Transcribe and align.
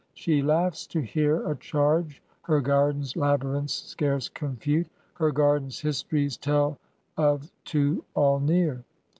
She 0.15 0.41
laughs 0.41 0.87
to 0.87 0.99
hear 0.99 1.45
A 1.47 1.55
charge 1.55 2.23
her 2.41 2.59
garden's 2.59 3.15
labyrinths 3.15 3.73
scarce 3.83 4.29
confute, 4.29 4.87
Her 5.13 5.29
garden's 5.31 5.79
histories 5.81 6.37
tell 6.37 6.79
of 7.19 7.51
to 7.65 8.03
all 8.15 8.39
near. 8.39 8.83